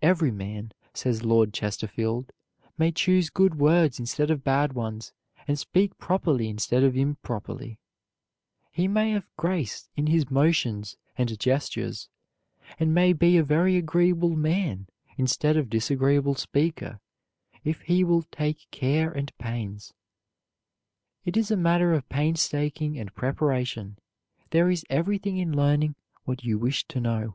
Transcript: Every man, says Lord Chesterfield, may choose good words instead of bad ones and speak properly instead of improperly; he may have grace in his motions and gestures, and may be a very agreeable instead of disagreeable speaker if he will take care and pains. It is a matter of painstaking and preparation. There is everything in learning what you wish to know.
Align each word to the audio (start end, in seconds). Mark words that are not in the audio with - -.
Every 0.00 0.30
man, 0.30 0.70
says 0.94 1.24
Lord 1.24 1.52
Chesterfield, 1.52 2.30
may 2.78 2.92
choose 2.92 3.30
good 3.30 3.56
words 3.56 3.98
instead 3.98 4.30
of 4.30 4.44
bad 4.44 4.74
ones 4.74 5.12
and 5.48 5.58
speak 5.58 5.98
properly 5.98 6.48
instead 6.48 6.84
of 6.84 6.96
improperly; 6.96 7.80
he 8.70 8.86
may 8.86 9.10
have 9.10 9.26
grace 9.36 9.88
in 9.96 10.06
his 10.06 10.30
motions 10.30 10.96
and 11.18 11.36
gestures, 11.40 12.08
and 12.78 12.94
may 12.94 13.12
be 13.12 13.36
a 13.38 13.42
very 13.42 13.76
agreeable 13.76 14.38
instead 15.18 15.56
of 15.56 15.68
disagreeable 15.68 16.36
speaker 16.36 17.00
if 17.64 17.80
he 17.80 18.04
will 18.04 18.22
take 18.30 18.70
care 18.70 19.10
and 19.10 19.36
pains. 19.36 19.92
It 21.24 21.36
is 21.36 21.50
a 21.50 21.56
matter 21.56 21.92
of 21.92 22.08
painstaking 22.08 23.00
and 23.00 23.12
preparation. 23.16 23.98
There 24.50 24.70
is 24.70 24.84
everything 24.88 25.38
in 25.38 25.56
learning 25.56 25.96
what 26.22 26.44
you 26.44 26.56
wish 26.56 26.86
to 26.86 27.00
know. 27.00 27.34